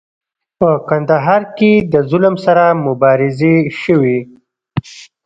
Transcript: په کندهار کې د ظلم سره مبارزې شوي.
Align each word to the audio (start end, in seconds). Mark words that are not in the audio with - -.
په 0.59 0.69
کندهار 0.89 1.41
کې 1.57 1.71
د 1.91 1.95
ظلم 2.09 2.35
سره 2.45 2.63
مبارزې 2.85 3.55
شوي. 3.81 4.19